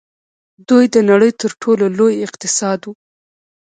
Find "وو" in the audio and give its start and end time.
2.83-2.93